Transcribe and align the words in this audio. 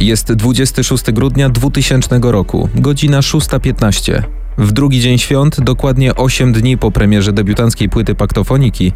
Jest 0.00 0.32
26 0.32 1.12
grudnia 1.12 1.48
2000 1.48 2.20
roku, 2.22 2.68
godzina 2.74 3.20
6.15. 3.20 4.22
W 4.58 4.72
drugi 4.72 5.00
dzień 5.00 5.18
świąt, 5.18 5.60
dokładnie 5.60 6.14
8 6.14 6.52
dni 6.52 6.78
po 6.78 6.90
premierze 6.90 7.32
debiutanckiej 7.32 7.88
płyty 7.88 8.14
Paktofoniki, 8.14 8.92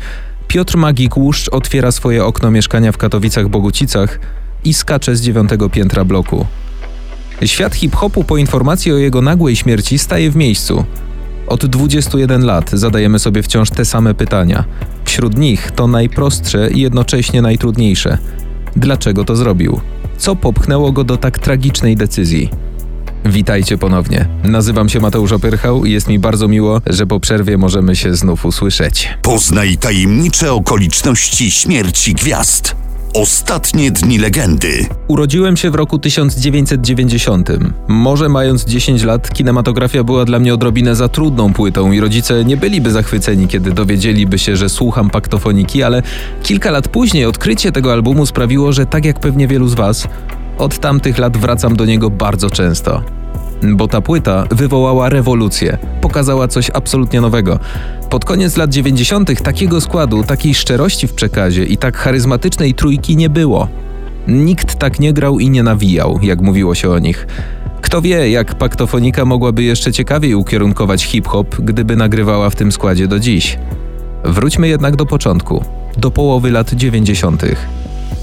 Piotr 0.49 0.77
Magik-Łuszcz 0.77 1.49
otwiera 1.53 1.93
swoje 1.93 2.25
okno 2.25 2.51
mieszkania 2.51 2.93
w 2.93 2.99
Katowicach-Bogucicach 2.99 4.09
i 4.65 4.75
skacze 4.75 5.17
z 5.17 5.23
dziewiątego 5.23 5.69
piętra 5.71 6.05
bloku. 6.05 6.47
Świat 7.45 7.75
hip-hopu 7.75 8.25
po 8.25 8.37
informacji 8.37 8.93
o 8.93 8.97
jego 8.97 9.23
nagłej 9.23 9.57
śmierci 9.57 9.99
staje 9.99 10.31
w 10.31 10.37
miejscu. 10.37 10.85
Od 11.47 11.67
21 11.67 12.45
lat 12.45 12.71
zadajemy 12.71 13.19
sobie 13.19 13.43
wciąż 13.43 13.71
te 13.71 13.85
same 13.85 14.15
pytania. 14.15 14.65
Wśród 15.05 15.39
nich 15.39 15.71
to 15.71 15.87
najprostsze 15.87 16.71
i 16.71 16.81
jednocześnie 16.81 17.43
najtrudniejsze. 17.43 18.19
Dlaczego 18.77 19.25
to 19.25 19.37
zrobił? 19.37 19.81
Co 20.21 20.37
popchnęło 20.37 20.93
go 20.93 21.05
do 21.05 21.17
tak 21.17 21.39
tragicznej 21.39 21.97
decyzji? 21.97 22.51
Witajcie 23.25 23.79
ponownie. 23.79 24.29
Nazywam 24.45 24.89
się 24.89 25.01
Mateusz 25.01 25.33
Opyrchał 25.33 25.85
i 25.85 25.93
jest 25.93 26.09
mi 26.09 26.19
bardzo 26.19 26.49
miło, 26.49 26.81
że 26.87 27.07
po 27.07 27.21
przerwie 27.21 27.59
możemy 27.59 27.97
się 27.97 28.15
znów 28.15 28.45
usłyszeć. 28.47 29.09
Poznaj 29.23 29.77
tajemnicze 29.77 30.53
okoliczności 30.53 31.51
śmierci 31.51 32.15
gwiazd. 32.15 32.80
Ostatnie 33.15 33.91
dni 33.91 34.19
legendy. 34.19 34.87
Urodziłem 35.09 35.57
się 35.57 35.71
w 35.71 35.75
roku 35.75 35.99
1990. 35.99 37.51
Może 37.89 38.29
mając 38.29 38.65
10 38.65 39.03
lat, 39.03 39.31
kinematografia 39.31 40.05
była 40.05 40.25
dla 40.25 40.39
mnie 40.39 40.55
odrobinę 40.55 40.97
za 40.97 41.09
trudną 41.09 41.53
płytą 41.53 41.93
i 41.93 42.01
rodzice 42.01 42.45
nie 42.45 42.57
byliby 42.57 42.91
zachwyceni, 42.91 43.49
kiedy 43.49 43.73
dowiedzieliby 43.73 44.39
się, 44.39 44.57
że 44.57 44.69
słucham 44.69 45.11
paktofoniki, 45.11 45.83
ale 45.83 46.03
kilka 46.43 46.71
lat 46.71 46.89
później 46.89 47.25
odkrycie 47.25 47.73
tego 47.73 47.93
albumu 47.93 48.27
sprawiło, 48.27 48.73
że 48.73 48.87
tak 48.87 49.05
jak 49.05 49.21
pewnie 49.21 49.49
wielu 49.49 49.69
z 49.69 49.75
Was, 49.75 50.09
od 50.59 50.79
tamtych 50.79 51.19
lat 51.19 51.37
wracam 51.37 51.77
do 51.77 51.85
niego 51.85 52.11
bardzo 52.11 52.51
często. 52.51 53.03
Bo 53.63 53.89
ta 53.89 54.01
płyta 54.01 54.47
wywołała 54.51 55.09
rewolucję, 55.09 55.79
pokazała 56.01 56.49
coś 56.49 56.71
absolutnie 56.75 57.21
nowego. 57.21 57.59
Pod 58.11 58.25
koniec 58.25 58.57
lat 58.57 58.71
90. 58.71 59.43
takiego 59.43 59.81
składu, 59.81 60.25
takiej 60.25 60.55
szczerości 60.55 61.07
w 61.07 61.13
przekazie 61.13 61.65
i 61.65 61.77
tak 61.77 61.97
charyzmatycznej 61.97 62.75
trójki 62.75 63.17
nie 63.17 63.31
było. 63.31 63.69
Nikt 64.29 64.75
tak 64.75 65.01
nie 65.01 65.13
grał 65.13 65.39
i 65.39 65.51
nie 65.51 65.63
nawijał, 65.63 66.19
jak 66.23 66.41
mówiło 66.41 66.75
się 66.75 66.91
o 66.91 66.99
nich. 66.99 67.27
Kto 67.81 68.03
wie, 68.03 68.31
jak 68.31 68.55
paktofonika 68.55 69.25
mogłaby 69.25 69.63
jeszcze 69.63 69.93
ciekawiej 69.93 70.35
ukierunkować 70.35 71.05
hip-hop, 71.05 71.61
gdyby 71.61 71.97
nagrywała 71.97 72.51
w 72.51 72.57
tym 72.57 72.73
składzie 72.73 73.09
do 73.09 73.19
dziś. 73.19 73.59
Wróćmy 74.25 74.69
jednak 74.69 74.97
do 74.97 75.07
początku, 75.07 75.65
do 75.97 76.11
połowy 76.11 76.51
lat 76.51 76.75
90. 76.75 77.43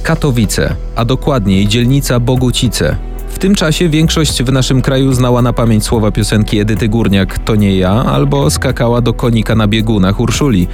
Katowice, 0.04 0.76
a 0.96 1.06
dokładniej 1.06 1.68
dzielnica 1.68 2.20
Bogucice. 2.20 2.96
W 3.38 3.40
tym 3.40 3.56
czasie 3.56 3.90
większość 3.90 4.44
w 4.44 4.52
naszym 4.52 4.82
kraju 4.82 5.14
znała 5.14 5.42
na 5.42 5.54
pamięć 5.54 5.86
słowa 5.86 6.12
piosenki 6.12 6.60
Edyty 6.60 6.90
Górniak 6.90 7.40
To 7.40 7.56
nie 7.56 7.78
ja, 7.78 7.92
albo 7.92 8.50
skakała 8.50 9.02
do 9.02 9.14
konika 9.14 9.56
na 9.56 9.68
biegunach 9.68 10.20
Urszuli. 10.20 10.68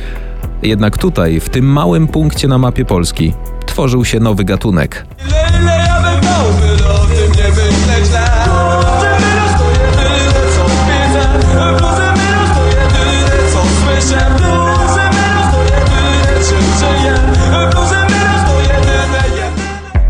Jednak 0.61 0.97
tutaj, 0.97 1.39
w 1.39 1.49
tym 1.49 1.65
małym 1.65 2.07
punkcie 2.07 2.47
na 2.47 2.57
mapie 2.57 2.85
Polski, 2.85 3.33
tworzył 3.65 4.05
się 4.05 4.19
nowy 4.19 4.43
gatunek. 4.43 5.05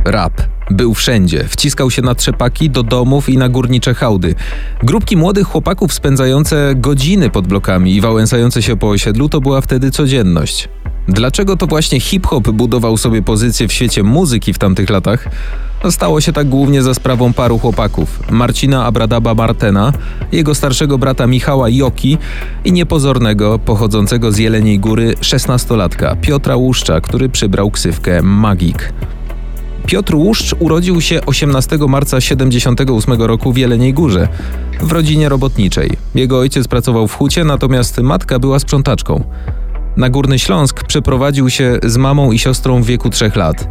Rap. 0.05 0.42
Był 0.71 0.93
wszędzie, 0.93 1.45
wciskał 1.49 1.91
się 1.91 2.01
na 2.01 2.15
trzepaki, 2.15 2.69
do 2.69 2.83
domów 2.83 3.29
i 3.29 3.37
na 3.37 3.49
górnicze 3.49 3.93
hałdy. 3.93 4.35
Grupki 4.83 5.17
młodych 5.17 5.47
chłopaków 5.47 5.93
spędzające 5.93 6.73
godziny 6.75 7.29
pod 7.29 7.47
blokami 7.47 7.95
i 7.95 8.01
wałęsające 8.01 8.61
się 8.61 8.77
po 8.77 8.89
osiedlu 8.89 9.29
to 9.29 9.41
była 9.41 9.61
wtedy 9.61 9.91
codzienność. 9.91 10.69
Dlaczego 11.07 11.57
to 11.57 11.67
właśnie 11.67 11.99
hip-hop 11.99 12.49
budował 12.51 12.97
sobie 12.97 13.21
pozycję 13.21 13.67
w 13.67 13.73
świecie 13.73 14.03
muzyki 14.03 14.53
w 14.53 14.57
tamtych 14.57 14.89
latach? 14.89 15.27
No, 15.83 15.91
Stało 15.91 16.21
się 16.21 16.33
tak 16.33 16.49
głównie 16.49 16.83
za 16.83 16.93
sprawą 16.93 17.33
paru 17.33 17.59
chłopaków: 17.59 18.19
Marcina 18.31 18.85
Abradaba 18.85 19.33
Martena, 19.33 19.93
jego 20.31 20.55
starszego 20.55 20.97
brata 20.97 21.27
Michała 21.27 21.69
Joki 21.69 22.17
i 22.65 22.71
niepozornego, 22.71 23.59
pochodzącego 23.59 24.31
z 24.31 24.37
Jeleniej 24.37 24.79
Góry, 24.79 25.15
szesnastolatka 25.21 26.15
Piotra 26.15 26.55
Łuszcza, 26.55 27.01
który 27.01 27.29
przybrał 27.29 27.71
ksywkę 27.71 28.21
Magik. 28.21 28.93
Piotr 29.85 30.15
Łuszcz 30.15 30.55
urodził 30.59 31.01
się 31.01 31.25
18 31.25 31.77
marca 31.77 32.21
78 32.21 33.21
roku 33.21 33.53
w 33.53 33.57
Jeleniej 33.57 33.93
Górze, 33.93 34.27
w 34.81 34.91
rodzinie 34.91 35.29
robotniczej. 35.29 35.91
Jego 36.15 36.39
ojciec 36.39 36.67
pracował 36.67 37.07
w 37.07 37.15
hucie, 37.15 37.43
natomiast 37.43 37.97
matka 37.97 38.39
była 38.39 38.59
sprzątaczką. 38.59 39.23
Na 39.97 40.09
Górny 40.09 40.39
Śląsk 40.39 40.83
przeprowadził 40.83 41.49
się 41.49 41.79
z 41.83 41.97
mamą 41.97 42.31
i 42.31 42.39
siostrą 42.39 42.81
w 42.81 42.85
wieku 42.85 43.09
trzech 43.09 43.35
lat. 43.35 43.67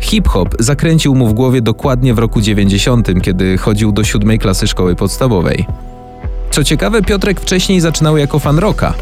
Hip-hop 0.00 0.54
zakręcił 0.58 1.14
mu 1.14 1.28
w 1.28 1.32
głowie 1.32 1.62
dokładnie 1.62 2.14
w 2.14 2.18
roku 2.18 2.40
90, 2.40 3.08
kiedy 3.22 3.58
chodził 3.58 3.92
do 3.92 4.04
siódmej 4.04 4.38
klasy 4.38 4.66
szkoły 4.66 4.96
podstawowej. 4.96 5.66
Co 6.50 6.64
ciekawe, 6.64 7.02
Piotrek 7.02 7.40
wcześniej 7.40 7.80
zaczynał 7.80 8.16
jako 8.16 8.38
fan 8.38 8.58
rocka. 8.58 8.94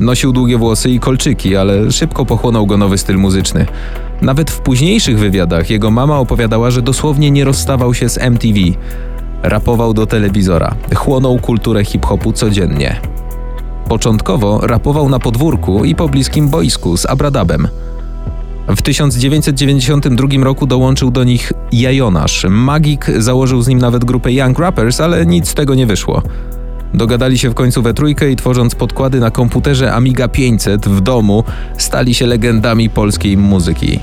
Nosił 0.00 0.32
długie 0.32 0.58
włosy 0.58 0.90
i 0.90 1.00
kolczyki, 1.00 1.56
ale 1.56 1.92
szybko 1.92 2.26
pochłonął 2.26 2.66
go 2.66 2.76
nowy 2.76 2.98
styl 2.98 3.16
muzyczny. 3.16 3.66
Nawet 4.24 4.50
w 4.50 4.60
późniejszych 4.60 5.18
wywiadach 5.18 5.70
jego 5.70 5.90
mama 5.90 6.18
opowiadała, 6.18 6.70
że 6.70 6.82
dosłownie 6.82 7.30
nie 7.30 7.44
rozstawał 7.44 7.94
się 7.94 8.08
z 8.08 8.18
MTV. 8.18 8.58
Rapował 9.42 9.94
do 9.94 10.06
telewizora, 10.06 10.74
chłonął 10.94 11.38
kulturę 11.38 11.84
hip-hopu 11.84 12.32
codziennie. 12.32 13.00
Początkowo 13.88 14.60
rapował 14.66 15.08
na 15.08 15.18
podwórku 15.18 15.84
i 15.84 15.94
pobliskim 15.94 16.48
boisku 16.48 16.96
z 16.96 17.06
Abradabem. 17.06 17.68
W 18.68 18.82
1992 18.82 20.44
roku 20.44 20.66
dołączył 20.66 21.10
do 21.10 21.24
nich 21.24 21.52
Jajonasz. 21.72 22.46
Magik 22.50 23.06
założył 23.18 23.62
z 23.62 23.68
nim 23.68 23.78
nawet 23.78 24.04
grupę 24.04 24.32
Young 24.32 24.58
Rappers, 24.58 25.00
ale 25.00 25.26
nic 25.26 25.48
z 25.48 25.54
tego 25.54 25.74
nie 25.74 25.86
wyszło. 25.86 26.22
Dogadali 26.94 27.38
się 27.38 27.50
w 27.50 27.54
końcu 27.54 27.82
we 27.82 27.94
trójkę 27.94 28.30
i 28.30 28.36
tworząc 28.36 28.74
podkłady 28.74 29.20
na 29.20 29.30
komputerze 29.30 29.92
Amiga 29.92 30.28
500 30.28 30.88
w 30.88 31.00
domu, 31.00 31.44
stali 31.78 32.14
się 32.14 32.26
legendami 32.26 32.90
polskiej 32.90 33.36
muzyki. 33.36 34.00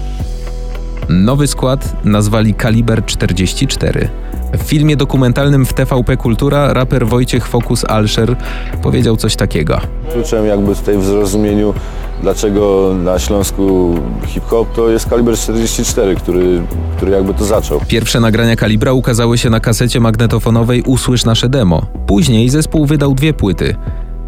Nowy 1.10 1.48
skład 1.48 2.06
nazwali 2.06 2.54
Kaliber 2.54 3.06
44. 3.06 4.10
W 4.54 4.62
filmie 4.64 4.96
dokumentalnym 4.96 5.66
w 5.66 5.74
TVP 5.74 6.18
Kultura 6.18 6.74
raper 6.74 7.08
Wojciech 7.08 7.48
Fokus 7.48 7.86
Alszer 7.86 8.36
powiedział 8.82 9.18
coś 9.18 9.36
takiego. 9.36 9.80
Kluczem 10.14 10.46
jakby 10.46 10.76
tutaj 10.76 10.98
w 10.98 11.06
zrozumieniu, 11.06 11.74
dlaczego 12.22 12.94
na 13.04 13.20
Śląsku 13.20 13.96
hip-hop 14.28 14.74
to 14.76 14.90
jest 14.90 15.10
kaliber 15.10 15.38
44, 15.38 16.16
który, 16.16 16.62
który 16.98 17.12
jakby 17.12 17.34
to 17.34 17.46
zaczął. 17.46 17.82
Pierwsze 17.88 18.20
nagrania 18.20 18.56
Kalibra 18.56 18.94
ukazały 18.94 19.38
się 19.38 19.50
na 19.50 19.60
kasecie 19.60 20.00
magnetofonowej 20.00 20.82
Usłysz 20.82 21.26
nasze 21.26 21.50
demo. 21.50 21.86
Później 22.08 22.50
zespół 22.50 22.86
wydał 22.86 23.14
dwie 23.14 23.34
płyty. 23.34 23.76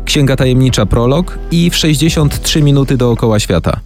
Księga 0.05 0.35
Tajemnicza 0.35 0.85
Prolog 0.85 1.39
i 1.51 1.69
w 1.69 1.75
63 1.75 2.63
minuty 2.63 2.97
dookoła 2.97 3.39
świata. 3.39 3.79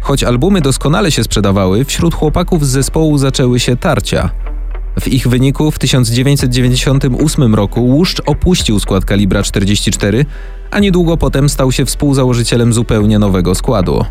Choć 0.00 0.24
albumy 0.24 0.60
doskonale 0.60 1.10
się 1.10 1.24
sprzedawały, 1.24 1.84
wśród 1.84 2.14
chłopaków 2.14 2.66
z 2.66 2.70
zespołu 2.70 3.18
zaczęły 3.18 3.60
się 3.60 3.76
tarcia. 3.76 4.30
W 5.00 5.08
ich 5.08 5.28
wyniku 5.28 5.70
w 5.70 5.78
1998 5.78 7.54
roku 7.54 7.86
Łuszcz 7.86 8.22
opuścił 8.26 8.80
skład 8.80 9.04
Kalibra 9.04 9.42
44, 9.42 10.26
a 10.70 10.78
niedługo 10.78 11.16
potem 11.16 11.48
stał 11.48 11.72
się 11.72 11.84
współzałożycielem 11.84 12.72
zupełnie 12.72 13.18
nowego 13.18 13.54
składu. 13.54 14.04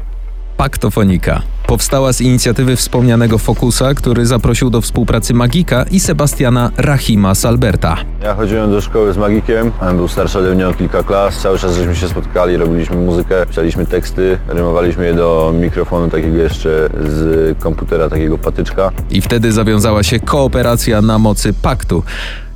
Paktofonika. 0.64 1.42
Powstała 1.68 2.14
z 2.14 2.22
inicjatywy 2.22 2.76
wspomnianego 2.76 3.38
Fokusa, 3.38 3.94
który 3.94 4.26
zaprosił 4.26 4.70
do 4.70 4.82
współpracy 4.82 5.34
Magika 5.34 5.86
i 5.92 6.00
Sebastiana 6.00 6.72
Rahima 6.78 7.36
Salberta. 7.36 7.98
Ja 8.22 8.36
chodziłem 8.36 8.72
do 8.72 8.82
szkoły 8.82 9.14
z 9.14 9.18
Magikiem, 9.18 9.72
on 9.82 9.98
był 9.98 10.08
starszy 10.08 10.40
ode 10.40 10.56
mnie 10.56 10.68
o 10.68 10.74
kilka 10.74 11.04
klas, 11.04 11.42
cały 11.42 11.60
czas 11.60 11.76
żeśmy 11.76 11.96
się 11.96 12.08
spotkali, 12.08 12.58
robiliśmy 12.58 12.96
muzykę, 12.96 13.46
pisaliśmy 13.46 13.86
teksty, 13.86 14.38
rymowaliśmy 14.48 15.06
je 15.06 15.14
do 15.14 15.54
mikrofonu 15.62 16.10
takiego 16.10 16.38
jeszcze 16.38 16.90
z 17.06 17.58
komputera, 17.60 18.10
takiego 18.10 18.38
patyczka. 18.38 18.92
I 19.10 19.22
wtedy 19.22 19.52
zawiązała 19.52 20.04
się 20.04 20.20
kooperacja 20.20 21.02
na 21.02 21.20
mocy 21.20 21.54
paktu. 21.54 22.04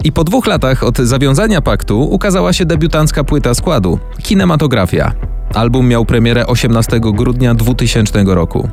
I 0.04 0.12
po 0.12 0.24
dwóch 0.24 0.48
latach 0.48 0.84
od 0.84 0.98
zawiązania 0.98 1.62
paktu 1.62 2.02
ukazała 2.02 2.54
się 2.54 2.66
debiutancka 2.66 3.24
płyta 3.24 3.54
składu 3.54 4.00
Kinematografia. 4.24 5.37
Album 5.54 5.88
miał 5.88 6.06
premierę 6.06 6.48
18 6.48 7.00
grudnia 7.00 7.54
2000 7.54 8.24
roku. 8.24 8.70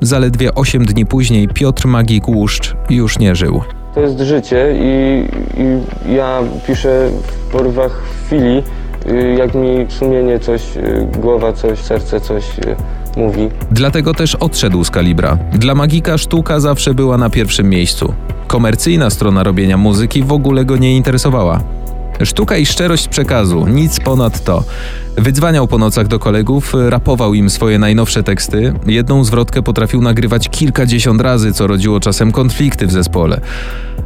Zaledwie 0.00 0.54
8 0.54 0.84
dni 0.84 1.06
później 1.06 1.48
Piotr 1.48 1.86
Magik 1.86 2.28
Łuszcz 2.28 2.74
już 2.90 3.18
nie 3.18 3.36
żył. 3.36 3.62
To 3.94 4.00
jest 4.00 4.20
życie 4.20 4.74
i, 4.78 5.24
i 5.60 6.14
ja 6.14 6.40
piszę 6.66 7.10
w 7.26 7.52
porywach 7.52 8.02
chwili, 8.26 8.62
y, 9.06 9.36
jak 9.38 9.54
mi 9.54 9.86
sumienie 9.88 10.38
coś, 10.38 10.76
y, 10.76 11.08
głowa 11.20 11.52
coś, 11.52 11.78
serce 11.78 12.20
coś, 12.20 12.58
y, 12.58 12.76
mówi. 13.16 13.48
Dlatego 13.70 14.14
też 14.14 14.34
odszedł 14.34 14.84
z 14.84 14.90
kalibra. 14.90 15.38
Dla 15.52 15.74
magika 15.74 16.18
sztuka 16.18 16.60
zawsze 16.60 16.94
była 16.94 17.18
na 17.18 17.30
pierwszym 17.30 17.68
miejscu. 17.68 18.14
Komercyjna 18.46 19.10
strona 19.10 19.42
robienia 19.42 19.76
muzyki 19.76 20.22
w 20.22 20.32
ogóle 20.32 20.64
go 20.64 20.76
nie 20.76 20.96
interesowała. 20.96 21.60
Sztuka 22.22 22.56
i 22.56 22.66
szczerość 22.66 23.08
przekazu, 23.08 23.66
nic 23.66 24.00
ponad 24.00 24.44
to. 24.44 24.64
Wydzwaniał 25.16 25.68
po 25.68 25.78
nocach 25.78 26.06
do 26.06 26.18
kolegów, 26.18 26.72
rapował 26.88 27.34
im 27.34 27.50
swoje 27.50 27.78
najnowsze 27.78 28.22
teksty. 28.22 28.74
Jedną 28.86 29.24
zwrotkę 29.24 29.62
potrafił 29.62 30.00
nagrywać 30.02 30.48
kilkadziesiąt 30.48 31.20
razy, 31.20 31.52
co 31.52 31.66
rodziło 31.66 32.00
czasem 32.00 32.32
konflikty 32.32 32.86
w 32.86 32.92
zespole. 32.92 33.40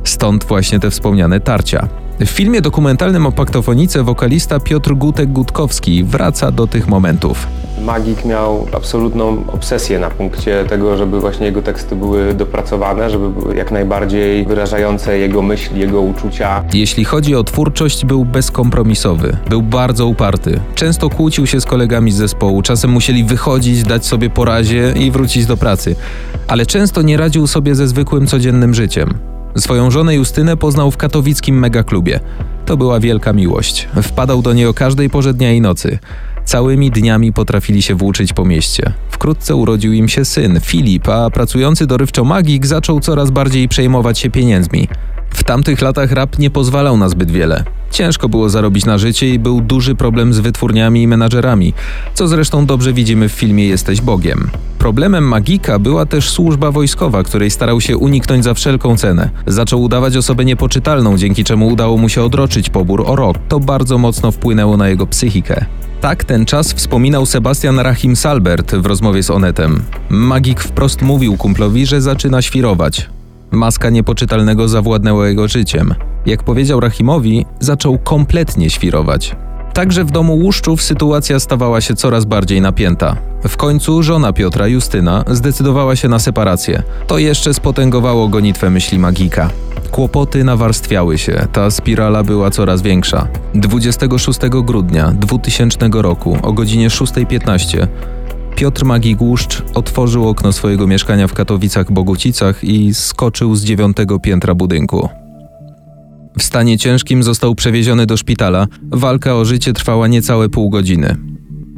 Stąd 0.05 0.45
właśnie 0.45 0.81
te 0.81 0.91
wspomniane 0.91 1.41
tarcia. 1.41 1.89
W 2.21 2.29
filmie 2.29 2.61
dokumentalnym 2.61 3.27
o 3.27 3.33
paktofonice 3.33 4.03
wokalista 4.03 4.61
Piotr 4.61 4.95
Gutek-Gutkowski 4.95 6.05
wraca 6.05 6.53
do 6.53 6.67
tych 6.67 6.89
momentów. 6.89 7.47
Magik 7.85 8.25
miał 8.25 8.67
absolutną 8.73 9.45
obsesję 9.47 9.99
na 9.99 10.11
punkcie 10.11 10.65
tego, 10.69 10.97
żeby 10.97 11.21
właśnie 11.21 11.47
jego 11.47 11.63
teksty 11.63 11.97
były 11.97 12.35
dopracowane, 12.35 13.11
żeby 13.11 13.31
były 13.31 13.57
jak 13.57 13.71
najbardziej 13.71 14.47
wyrażające 14.47 15.19
jego 15.19 15.43
myśli, 15.43 15.81
jego 15.81 16.01
uczucia. 16.01 16.65
Jeśli 16.73 17.05
chodzi 17.05 17.35
o 17.35 17.45
twórczość, 17.45 18.05
był 18.05 18.25
bezkompromisowy, 18.25 19.37
był 19.51 19.63
bardzo 19.63 20.07
uparty. 20.07 20.61
Często 20.75 21.11
kłócił 21.11 21.47
się 21.47 21.61
z 21.61 21.65
kolegami 21.65 22.13
z 22.13 22.17
zespołu, 22.17 22.63
czasem 22.63 22.91
musieli 22.91 23.25
wychodzić, 23.25 23.83
dać 23.83 24.07
sobie 24.07 24.31
po 24.31 24.45
razie 24.45 24.93
i 24.97 25.11
wrócić 25.11 25.47
do 25.47 25.57
pracy. 25.57 25.97
Ale 26.49 26.67
często 26.67 27.03
nie 27.03 27.17
radził 27.17 27.47
sobie 27.47 27.75
ze 27.75 27.89
zwykłym 27.89 28.27
codziennym 28.27 28.75
życiem. 28.75 29.28
Swoją 29.57 29.91
żonę 29.91 30.15
Justynę 30.15 30.57
poznał 30.57 30.91
w 30.91 30.97
katowickim 30.97 31.59
megaklubie. 31.59 32.21
To 32.67 32.77
była 32.77 33.01
wielka 33.01 33.33
miłość. 33.33 33.89
Wpadał 34.03 34.43
do 34.43 34.53
niej 34.53 34.67
o 34.67 34.75
każdej 34.75 35.11
porze 35.11 35.35
dnia 35.35 35.53
i 35.53 35.61
nocy. 35.61 35.99
Całymi 36.45 36.91
dniami 36.91 37.33
potrafili 37.33 37.83
się 37.83 37.95
włóczyć 37.95 38.33
po 38.33 38.45
mieście. 38.45 38.93
Wkrótce 39.11 39.55
urodził 39.55 39.93
im 39.93 40.09
się 40.09 40.25
syn, 40.25 40.61
Filip, 40.61 41.09
a 41.09 41.31
pracujący 41.31 41.87
dorywczo 41.87 42.25
magik 42.25 42.67
zaczął 42.67 43.01
coraz 43.01 43.31
bardziej 43.31 43.69
przejmować 43.69 44.19
się 44.19 44.31
pieniędzmi. 44.31 44.89
W 45.39 45.45
tamtych 45.45 45.83
latach 45.83 46.13
rap 46.13 46.39
nie 46.39 46.51
pozwalał 46.51 46.97
na 46.97 47.09
zbyt 47.09 47.31
wiele. 47.31 47.65
Ciężko 47.91 48.29
było 48.29 48.49
zarobić 48.49 48.85
na 48.85 48.99
życie 48.99 49.35
i 49.35 49.39
był 49.39 49.61
duży 49.61 49.95
problem 49.95 50.35
z 50.35 50.39
wytwórniami 50.39 51.03
i 51.03 51.07
menadżerami, 51.07 51.75
co 52.15 52.29
zresztą 52.29 52.67
dobrze 52.67 52.93
widzimy 52.93 53.29
w 53.29 53.33
filmie 53.33 53.69
Jesteś 53.69 54.01
Bogiem. 54.01 54.51
Problemem 54.79 55.25
Magika 55.25 55.79
była 55.79 56.07
też 56.07 56.31
służba 56.31 56.71
wojskowa, 56.71 57.23
której 57.23 57.51
starał 57.51 57.81
się 57.81 57.97
uniknąć 57.97 58.45
za 58.45 58.55
wszelką 58.55 58.97
cenę. 58.97 59.31
Zaczął 59.47 59.83
udawać 59.83 60.17
osobę 60.17 60.45
niepoczytalną, 60.45 61.19
dzięki 61.19 61.45
czemu 61.45 61.69
udało 61.69 61.97
mu 61.97 62.09
się 62.09 62.23
odroczyć 62.23 62.71
pobór 62.71 63.05
o 63.07 63.17
rok. 63.17 63.37
To 63.49 63.61
bardzo 63.61 63.99
mocno 63.99 64.33
wpłynęło 64.33 64.77
na 64.77 64.89
jego 64.89 65.07
psychikę. 65.07 65.65
Tak 66.01 66.25
ten 66.25 66.47
czas 66.47 66.73
wspominał 66.73 67.27
Sebastian 67.27 67.79
Rahim 67.79 68.17
Salbert 68.17 68.75
w 68.75 68.87
rozmowie 68.87 69.23
z 69.23 69.31
Onetem. 69.31 69.83
Magik 70.09 70.61
wprost 70.61 71.03
mówił 71.03 71.37
kumplowi, 71.37 71.87
że 71.87 72.01
zaczyna 72.01 72.43
świrować. 72.43 73.09
Maska 73.51 73.91
niepoczytalnego 73.91 74.69
zawładnęła 74.69 75.29
jego 75.29 75.49
życiem. 75.49 75.95
Jak 76.27 76.43
powiedział 76.43 76.81
Rahimowi, 76.81 77.47
zaczął 77.61 77.99
kompletnie 77.99 78.71
świrować. 78.71 79.37
Także 79.73 80.05
w 80.05 80.11
domu 80.11 80.35
Łuszczów 80.35 80.83
sytuacja 80.83 81.41
stawała 81.41 81.81
się 81.81 81.95
coraz 81.95 82.25
bardziej 82.25 82.61
napięta. 82.61 83.17
W 83.49 83.57
końcu 83.57 84.03
żona 84.03 84.33
Piotra, 84.33 84.67
Justyna, 84.67 85.25
zdecydowała 85.31 85.97
się 85.97 86.09
na 86.09 86.19
separację. 86.19 86.83
To 87.07 87.19
jeszcze 87.19 87.55
spotęgowało 87.55 88.29
gonitwę 88.29 88.71
myśli 88.71 88.99
magika. 88.99 89.51
Kłopoty 89.91 90.45
nawarstwiały 90.45 91.19
się, 91.19 91.47
ta 91.53 91.71
spirala 91.71 92.25
była 92.25 92.51
coraz 92.51 92.83
większa. 92.83 93.29
26 93.55 94.41
grudnia 94.65 95.13
2000 95.13 95.79
roku 95.93 96.39
o 96.43 96.53
godzinie 96.53 96.89
6.15 96.89 97.87
Piotr 98.59 98.85
Magik-Łuszcz 98.85 99.63
otworzył 99.75 100.29
okno 100.29 100.53
swojego 100.53 100.87
mieszkania 100.87 101.29
w 101.29 101.35
Katowicach-Bogucicach 101.35 102.65
i 102.65 102.95
skoczył 102.95 103.55
z 103.55 103.65
dziewiątego 103.65 104.19
piętra 104.19 104.55
budynku. 104.55 105.09
W 106.39 106.43
stanie 106.43 106.79
ciężkim 106.79 107.23
został 107.23 107.55
przewieziony 107.55 108.07
do 108.07 108.17
szpitala. 108.17 108.67
Walka 108.83 109.35
o 109.35 109.45
życie 109.45 109.73
trwała 109.73 110.09
niecałe 110.09 110.49
pół 110.49 110.71
godziny. 110.71 111.17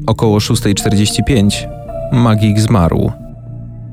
Około 0.07 0.39
6.45 0.39 1.69
Magik 2.13 2.61
zmarł. 2.61 3.13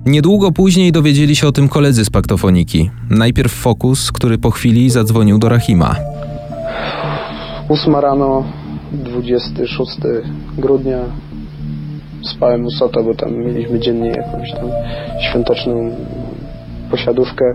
Niedługo 0.05 0.51
później 0.51 0.91
dowiedzieli 0.91 1.35
się 1.35 1.47
o 1.47 1.51
tym 1.51 1.69
koledzy 1.69 2.05
z 2.05 2.09
paktofoniki. 2.09 2.89
Najpierw 3.09 3.51
Fokus, 3.51 4.11
który 4.11 4.37
po 4.37 4.51
chwili 4.51 4.89
zadzwonił 4.89 5.37
do 5.37 5.49
Rahima. 5.49 5.95
8 7.69 7.95
rano, 7.95 8.43
26 8.91 9.91
grudnia. 10.57 10.99
Spałem 12.23 12.65
u 12.65 12.71
Sota, 12.71 13.03
bo 13.03 13.13
tam 13.13 13.35
mieliśmy 13.35 13.79
dziennie 13.79 14.09
jakąś 14.09 14.51
tam 14.51 14.69
świąteczną 15.21 15.91
posiadówkę. 16.91 17.45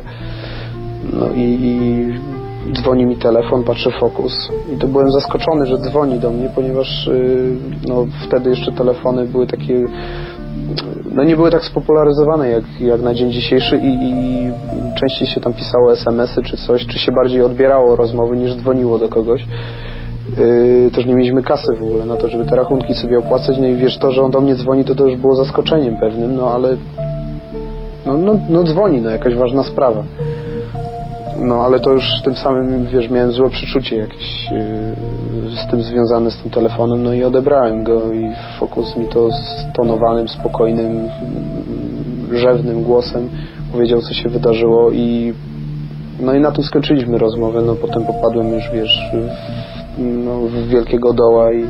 No 1.12 1.28
i, 1.36 1.58
i 1.62 2.72
dzwoni 2.72 3.06
mi 3.06 3.16
telefon, 3.16 3.64
patrzę 3.64 3.90
fokus. 3.90 4.52
I 4.74 4.78
to 4.78 4.86
byłem 4.86 5.10
zaskoczony, 5.10 5.66
że 5.66 5.78
dzwoni 5.78 6.18
do 6.18 6.30
mnie, 6.30 6.50
ponieważ 6.54 7.08
y, 7.08 7.56
no, 7.88 8.06
wtedy 8.26 8.50
jeszcze 8.50 8.72
telefony 8.72 9.26
były 9.26 9.46
takie 9.46 9.86
no 11.14 11.24
nie 11.24 11.36
były 11.36 11.50
tak 11.50 11.64
spopularyzowane 11.64 12.48
jak, 12.48 12.64
jak 12.80 13.02
na 13.02 13.14
dzień 13.14 13.32
dzisiejszy 13.32 13.76
i, 13.76 13.94
i 14.10 14.50
częściej 15.00 15.28
się 15.28 15.40
tam 15.40 15.52
pisało 15.52 15.92
SMS-y 15.92 16.42
czy 16.42 16.56
coś, 16.56 16.86
czy 16.86 16.98
się 16.98 17.12
bardziej 17.12 17.42
odbierało 17.42 17.96
rozmowy 17.96 18.36
niż 18.36 18.54
dzwoniło 18.54 18.98
do 18.98 19.08
kogoś. 19.08 19.46
Yy, 20.38 20.90
też 20.90 21.06
nie 21.06 21.14
mieliśmy 21.14 21.42
kasy 21.42 21.74
w 21.74 21.82
ogóle 21.82 22.06
na 22.06 22.16
to, 22.16 22.28
żeby 22.28 22.44
te 22.44 22.56
rachunki 22.56 22.94
sobie 22.94 23.18
opłacać, 23.18 23.58
no 23.58 23.66
i 23.66 23.76
wiesz, 23.76 23.98
to, 23.98 24.12
że 24.12 24.22
on 24.22 24.30
do 24.30 24.40
mnie 24.40 24.54
dzwoni, 24.54 24.84
to 24.84 24.94
to 24.94 25.06
już 25.06 25.16
było 25.16 25.34
zaskoczeniem 25.34 25.96
pewnym, 25.96 26.36
no 26.36 26.50
ale 26.50 26.76
no, 28.06 28.18
no, 28.18 28.38
no 28.48 28.64
dzwoni, 28.64 29.00
no 29.00 29.10
jakaś 29.10 29.34
ważna 29.34 29.62
sprawa. 29.62 30.02
No 31.38 31.64
ale 31.64 31.80
to 31.80 31.92
już 31.92 32.04
tym 32.24 32.34
samym, 32.34 32.86
wiesz, 32.86 33.10
miałem 33.10 33.32
złe 33.32 33.50
przeczucie 33.50 33.96
jakieś 33.96 34.50
yy, 34.50 35.56
z 35.56 35.70
tym 35.70 35.82
związane 35.82 36.30
z 36.30 36.36
tym 36.36 36.50
telefonem, 36.50 37.02
no 37.02 37.12
i 37.12 37.24
odebrałem 37.24 37.84
go 37.84 38.12
i 38.12 38.30
Fokus 38.58 38.96
mi 38.96 39.06
to 39.06 39.28
stonowanym, 39.70 40.28
spokojnym, 40.28 41.08
rzewnym 42.32 42.82
głosem 42.82 43.28
powiedział, 43.72 44.00
co 44.00 44.14
się 44.14 44.28
wydarzyło 44.28 44.90
i 44.90 45.32
no 46.20 46.34
i 46.34 46.40
na 46.40 46.52
tym 46.52 46.64
skończyliśmy 46.64 47.18
rozmowę, 47.18 47.62
no 47.62 47.74
potem 47.74 48.04
popadłem 48.04 48.52
już, 48.52 48.70
wiesz, 48.70 49.10
no, 49.98 50.40
wielkiego 50.68 51.12
doła 51.12 51.52
i, 51.52 51.64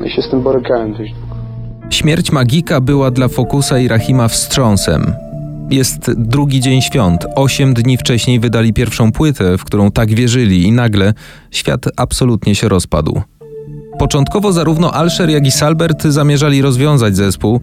no 0.00 0.06
i 0.06 0.10
się 0.10 0.22
z 0.22 0.30
tym 0.30 0.42
borykałem 0.42 0.92
dość 0.92 1.12
długo. 1.12 1.36
Śmierć 1.90 2.32
magika 2.32 2.80
była 2.80 3.10
dla 3.10 3.28
Fokusa 3.28 3.78
i 3.78 3.88
Rahima 3.88 4.28
wstrząsem. 4.28 5.12
Jest 5.70 6.12
drugi 6.16 6.60
dzień 6.60 6.82
świąt. 6.82 7.26
Osiem 7.36 7.74
dni 7.74 7.96
wcześniej 7.96 8.40
wydali 8.40 8.72
pierwszą 8.72 9.12
płytę, 9.12 9.58
w 9.58 9.64
którą 9.64 9.90
tak 9.90 10.14
wierzyli, 10.14 10.62
i 10.62 10.72
nagle 10.72 11.14
świat 11.50 11.84
absolutnie 11.96 12.54
się 12.54 12.68
rozpadł. 12.68 13.22
Początkowo 14.02 14.52
zarówno 14.52 14.92
Alsher, 14.92 15.30
jak 15.30 15.46
i 15.46 15.50
Salbert 15.50 16.02
zamierzali 16.02 16.62
rozwiązać 16.62 17.16
zespół. 17.16 17.60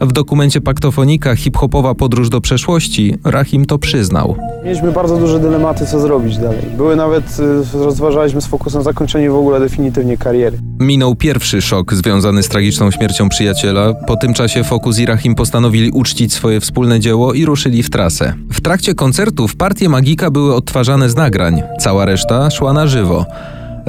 W 0.00 0.12
dokumencie 0.12 0.60
Paktofonika 0.60 1.36
Hip-hopowa 1.36 1.94
podróż 1.94 2.28
do 2.28 2.40
przeszłości 2.40 3.14
Rahim 3.24 3.66
to 3.66 3.78
przyznał. 3.78 4.36
Mieliśmy 4.64 4.92
bardzo 4.92 5.16
duże 5.16 5.40
dylematy, 5.40 5.86
co 5.86 6.00
zrobić 6.00 6.38
dalej. 6.38 6.62
Były 6.76 6.96
nawet, 6.96 7.36
y, 7.74 7.78
rozważaliśmy 7.84 8.40
z 8.40 8.46
fokusem 8.46 8.82
zakończenie 8.82 9.30
w 9.30 9.34
ogóle 9.34 9.60
definitywnie 9.60 10.16
kariery. 10.16 10.58
Minął 10.80 11.14
pierwszy 11.14 11.62
szok 11.62 11.94
związany 11.94 12.42
z 12.42 12.48
tragiczną 12.48 12.90
śmiercią 12.90 13.28
przyjaciela. 13.28 13.94
Po 13.94 14.16
tym 14.16 14.34
czasie 14.34 14.64
Fokus 14.64 14.98
i 14.98 15.06
Rahim 15.06 15.34
postanowili 15.34 15.90
uczcić 15.90 16.32
swoje 16.32 16.60
wspólne 16.60 17.00
dzieło 17.00 17.32
i 17.32 17.44
ruszyli 17.44 17.82
w 17.82 17.90
trasę. 17.90 18.34
W 18.52 18.60
trakcie 18.60 18.94
koncertów 18.94 19.56
partie 19.56 19.88
Magika 19.88 20.30
były 20.30 20.54
odtwarzane 20.54 21.10
z 21.10 21.16
nagrań. 21.16 21.62
Cała 21.80 22.04
reszta 22.04 22.50
szła 22.50 22.72
na 22.72 22.86
żywo. 22.86 23.26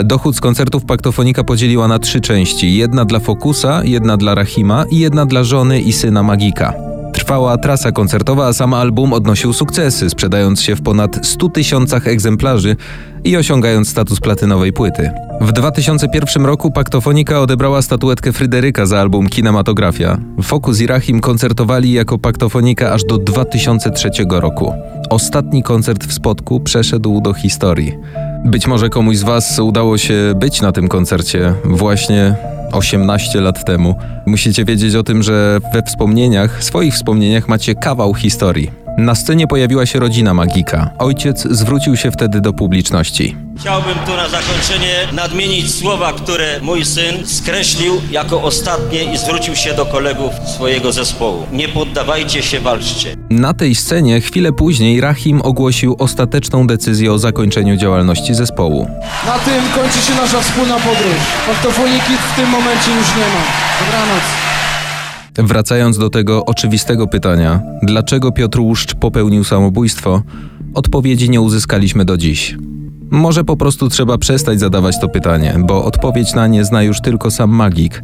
Dochód 0.04 0.36
z 0.36 0.42
koncertów 0.42 0.86
Paktofonika 0.86 1.44
podzieliła 1.44 1.88
na 1.88 2.00
trzy 2.00 2.22
części. 2.22 2.78
Jedna 2.78 3.06
dla 3.06 3.20
Fokusa, 3.20 3.82
jedna 3.84 4.18
dla 4.18 4.36
Rahima 4.36 4.86
i 4.92 5.00
jedna 5.00 5.26
dla 5.26 5.44
żony 5.44 5.82
i 5.82 5.94
syna 5.94 6.24
Magika. 6.24 6.74
Trwała 7.14 7.58
trasa 7.58 7.92
koncertowa, 7.92 8.48
a 8.48 8.54
sam 8.54 8.74
album 8.74 9.14
odnosił 9.14 9.54
sukcesy, 9.54 10.10
sprzedając 10.10 10.62
się 10.62 10.76
w 10.76 10.82
ponad 10.82 11.28
100 11.28 11.50
tysiącach 11.50 12.08
egzemplarzy 12.08 12.76
i 13.24 13.38
osiągając 13.38 13.90
status 13.90 14.20
platynowej 14.20 14.74
płyty. 14.74 15.12
W 15.42 15.52
2001 15.52 16.46
roku 16.46 16.72
Paktofonika 16.72 17.40
odebrała 17.40 17.82
statuetkę 17.82 18.34
Fryderyka 18.34 18.86
za 18.86 19.00
album 19.00 19.30
Kinematografia. 19.30 20.18
Fokus 20.44 20.82
i 20.82 20.88
Rahim 20.88 21.20
koncertowali 21.20 21.92
jako 21.92 22.18
Paktofonika 22.18 22.92
aż 22.92 23.04
do 23.04 23.18
2003 23.18 24.10
roku. 24.30 24.74
Ostatni 25.10 25.64
koncert 25.64 26.06
w 26.06 26.14
Spodku 26.14 26.60
przeszedł 26.60 27.22
do 27.22 27.34
historii. 27.34 27.94
Być 28.46 28.68
może 28.68 28.90
komuś 28.90 29.18
z 29.18 29.24
Was 29.24 29.60
udało 29.60 29.98
się 29.98 30.34
być 30.36 30.62
na 30.62 30.72
tym 30.72 30.88
koncercie 30.88 31.54
właśnie 31.64 32.36
18 32.72 33.42
lat 33.42 33.66
temu. 33.66 33.96
Musicie 34.26 34.66
wiedzieć 34.66 34.96
o 34.96 35.04
tym, 35.04 35.24
że 35.24 35.60
we 35.74 35.84
wspomnieniach, 35.84 36.64
swoich 36.64 36.94
wspomnieniach 36.94 37.48
macie 37.48 37.76
kawał 37.76 38.14
historii. 38.14 38.72
Na 39.00 39.16
scenie 39.16 39.48
pojawiła 39.48 39.86
się 39.86 40.00
rodzina 40.00 40.34
Magika. 40.34 40.90
Ojciec 40.98 41.48
zwrócił 41.52 41.98
się 41.98 42.12
wtedy 42.12 42.42
do 42.42 42.54
publiczności. 42.54 43.36
Chciałbym 43.60 43.96
tu 44.06 44.12
na 44.16 44.30
zakończenie 44.30 45.08
nadmienić 45.14 45.76
słowa, 45.76 46.14
które 46.14 46.60
mój 46.62 46.86
syn 46.86 47.28
skreślił 47.28 48.02
jako 48.12 48.42
ostatnie 48.42 49.14
i 49.14 49.18
zwrócił 49.18 49.56
się 49.56 49.74
do 49.74 49.86
kolegów 49.86 50.34
swojego 50.56 50.92
zespołu. 50.92 51.46
Nie 51.52 51.68
poddawajcie 51.68 52.44
się, 52.44 52.60
walczcie. 52.60 53.16
Na 53.30 53.54
tej 53.54 53.76
scenie 53.76 54.22
chwilę 54.22 54.52
później 54.52 55.02
Rahim 55.02 55.42
ogłosił 55.42 55.96
ostateczną 56.00 56.68
decyzję 56.68 57.14
o 57.14 57.20
zakończeniu 57.20 57.78
działalności 57.78 58.34
zespołu. 58.36 58.88
Na 59.26 59.40
tym 59.40 59.64
kończy 59.76 60.00
się 60.00 60.16
nasza 60.16 60.42
wspólna 60.42 60.76
podróż. 60.76 61.20
Faktofoniki 61.48 62.14
w 62.34 62.36
tym 62.36 62.50
momencie 62.50 62.92
już 62.92 63.08
nie 63.16 63.28
ma. 63.34 63.44
Dobranoc. 63.86 64.24
Wracając 65.44 65.98
do 65.98 66.10
tego 66.10 66.46
oczywistego 66.46 67.08
pytania, 67.08 67.62
dlaczego 67.84 68.32
Piotr 68.32 68.60
Łuszcz 68.60 68.96
popełnił 68.96 69.44
samobójstwo, 69.44 70.22
odpowiedzi 70.74 71.30
nie 71.30 71.42
uzyskaliśmy 71.42 72.06
do 72.06 72.18
dziś. 72.18 72.58
Może 73.12 73.44
po 73.44 73.58
prostu 73.58 73.90
trzeba 73.90 74.18
przestać 74.18 74.60
zadawać 74.60 75.00
to 75.00 75.10
pytanie, 75.10 75.56
bo 75.60 75.86
odpowiedź 75.86 76.34
na 76.34 76.48
nie 76.48 76.66
zna 76.66 76.84
już 76.84 77.02
tylko 77.02 77.32
sam 77.32 77.50
magik, 77.50 78.04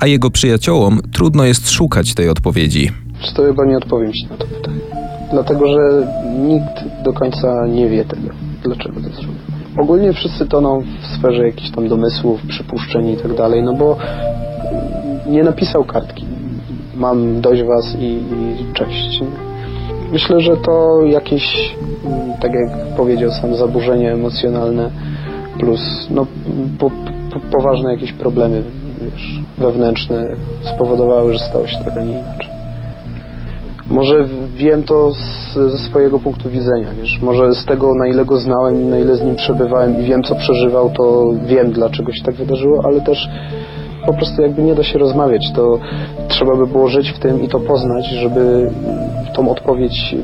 a 0.00 0.06
jego 0.06 0.30
przyjaciołom 0.30 1.00
trudno 1.12 1.44
jest 1.44 1.70
szukać 1.70 2.14
tej 2.14 2.28
odpowiedzi. 2.28 2.90
Czy 3.22 3.34
to 3.34 3.42
chyba 3.42 3.64
nie 3.64 3.76
odpowiem 3.76 4.12
Ci 4.12 4.26
na 4.30 4.36
to 4.36 4.46
pytanie. 4.46 4.80
Dlatego, 5.30 5.66
że 5.66 6.06
nikt 6.38 7.04
do 7.04 7.12
końca 7.12 7.66
nie 7.66 7.88
wie 7.88 8.04
tego, 8.04 8.28
dlaczego 8.64 8.94
to 8.94 9.08
zrobił. 9.08 9.34
Ogólnie 9.76 10.12
wszyscy 10.12 10.46
toną 10.46 10.82
w 11.02 11.18
sferze 11.18 11.46
jakichś 11.46 11.70
tam 11.70 11.88
domysłów, 11.88 12.40
przypuszczeń 12.48 13.08
i 13.08 13.16
tak 13.16 13.34
dalej, 13.34 13.62
no 13.62 13.74
bo 13.74 13.96
nie 15.28 15.44
napisał 15.44 15.84
kartki. 15.84 16.26
Mam 16.96 17.40
dość 17.40 17.62
Was 17.62 17.96
i, 17.98 18.04
i 18.60 18.72
cześć. 18.74 19.20
Myślę, 20.12 20.40
że 20.40 20.56
to 20.56 21.02
jakieś, 21.04 21.74
mm, 22.04 22.32
tak 22.40 22.52
jak 22.54 22.96
powiedział 22.96 23.30
sam, 23.30 23.56
zaburzenie 23.56 24.12
emocjonalne 24.12 24.90
plus 25.58 26.06
no, 26.10 26.26
po, 26.78 26.90
po, 27.30 27.40
poważne 27.58 27.92
jakieś 27.92 28.12
problemy 28.12 28.62
wiesz, 29.02 29.40
wewnętrzne 29.58 30.26
spowodowały, 30.74 31.32
że 31.32 31.38
stało 31.38 31.66
się 31.66 31.78
tak, 31.84 31.96
a 31.96 32.02
nie 32.02 32.12
inaczej. 32.12 32.56
Może 33.90 34.24
wiem 34.56 34.82
to 34.82 35.12
z, 35.14 35.54
ze 35.54 35.78
swojego 35.78 36.18
punktu 36.18 36.50
widzenia, 36.50 36.88
wiesz, 37.00 37.20
może 37.22 37.54
z 37.54 37.64
tego 37.64 37.94
na 37.94 38.06
ile 38.06 38.24
go 38.24 38.36
znałem 38.36 38.90
na 38.90 38.98
ile 38.98 39.16
z 39.16 39.22
nim 39.22 39.36
przebywałem 39.36 40.00
i 40.00 40.04
wiem 40.04 40.22
co 40.22 40.34
przeżywał, 40.34 40.90
to 40.90 41.32
wiem 41.46 41.72
dlaczego 41.72 42.12
się 42.12 42.24
tak 42.24 42.34
wydarzyło, 42.34 42.82
ale 42.84 43.00
też 43.00 43.28
po 44.06 44.14
prostu 44.14 44.42
jakby 44.42 44.62
nie 44.62 44.74
da 44.74 44.84
się 44.84 44.98
rozmawiać, 44.98 45.52
to 45.54 45.78
trzeba 46.28 46.56
by 46.56 46.66
było 46.66 46.88
żyć 46.88 47.10
w 47.10 47.18
tym 47.18 47.42
i 47.42 47.48
to 47.48 47.60
poznać, 47.60 48.06
żeby 48.10 48.70
tą 49.34 49.50
odpowiedź 49.50 50.14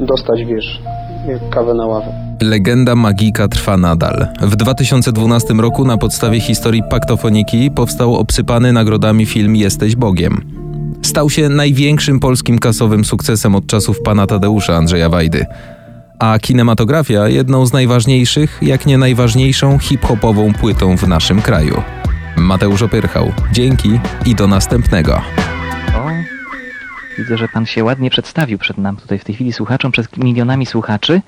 dostać, 0.00 0.44
wiesz, 0.44 0.82
jak 1.28 1.50
kawę 1.50 1.74
na 1.74 1.86
ławę. 1.86 2.06
Legenda 2.42 2.94
magika 2.94 3.48
trwa 3.48 3.76
nadal. 3.76 4.26
W 4.40 4.56
2012 4.56 5.54
roku 5.54 5.84
na 5.84 5.98
podstawie 5.98 6.40
historii 6.40 6.82
paktofoniki 6.90 7.70
powstał 7.70 8.16
obsypany 8.16 8.72
nagrodami 8.72 9.26
film 9.26 9.56
Jesteś 9.56 9.96
Bogiem. 9.96 10.40
Stał 11.02 11.30
się 11.30 11.48
największym 11.48 12.20
polskim 12.20 12.58
kasowym 12.58 13.04
sukcesem 13.04 13.54
od 13.54 13.66
czasów 13.66 14.02
pana 14.02 14.26
Tadeusza 14.26 14.76
Andrzeja 14.76 15.08
Wajdy. 15.08 15.46
A 16.18 16.38
kinematografia 16.38 17.28
jedną 17.28 17.66
z 17.66 17.72
najważniejszych, 17.72 18.58
jak 18.62 18.86
nie 18.86 18.98
najważniejszą 18.98 19.78
hip-hopową 19.78 20.52
płytą 20.52 20.96
w 20.96 21.08
naszym 21.08 21.42
kraju. 21.42 21.82
Mateusz 22.36 22.82
Opyrchał. 22.82 23.32
Dzięki 23.52 24.00
i 24.26 24.34
do 24.34 24.46
następnego. 24.46 25.20
O, 25.96 26.08
widzę, 27.18 27.38
że 27.38 27.48
pan 27.48 27.66
się 27.66 27.84
ładnie 27.84 28.10
przedstawił 28.10 28.58
przed 28.58 28.78
nam 28.78 28.96
tutaj 28.96 29.18
w 29.18 29.24
tej 29.24 29.34
chwili 29.34 29.52
słuchaczom, 29.52 29.92
przed 29.92 30.16
milionami 30.16 30.66
słuchaczy. 30.66 31.22